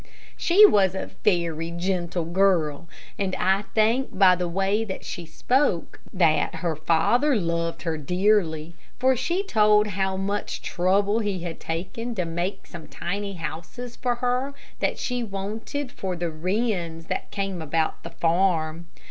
[0.35, 2.87] She was a very gentle girl,
[3.19, 8.73] and I think by the way that she spoke that her father loved her dearly,
[8.97, 14.15] for she told how much trouble he had taken to make some tiny houses for
[14.15, 18.87] her that she wanted for the wrens that came about their farm.